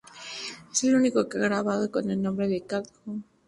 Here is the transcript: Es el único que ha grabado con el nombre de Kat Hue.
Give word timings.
Es 0.71 0.83
el 0.83 0.95
único 0.95 1.29
que 1.29 1.37
ha 1.37 1.41
grabado 1.41 1.91
con 1.91 2.09
el 2.09 2.19
nombre 2.19 2.47
de 2.47 2.61
Kat 2.65 2.87
Hue. 3.05 3.19